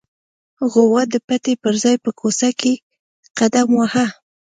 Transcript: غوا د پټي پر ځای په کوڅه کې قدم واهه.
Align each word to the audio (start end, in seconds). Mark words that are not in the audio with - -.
غوا 0.71 1.01
د 1.13 1.15
پټي 1.27 1.53
پر 1.63 1.73
ځای 1.83 1.95
په 2.03 2.09
کوڅه 2.19 2.49
کې 2.59 2.73
قدم 3.37 3.67
واهه. 3.77 4.05